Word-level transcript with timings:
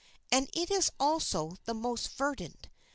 And 0.31 0.49
it 0.51 0.71
is 0.71 0.89
also 0.99 1.57
the 1.65 1.75
most 1.75 2.09
verdant. 2.17 2.69